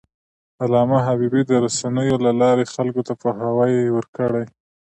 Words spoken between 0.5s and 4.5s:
علامه حبيبي د رسنیو له لارې خلکو ته پوهاوی ورکړی.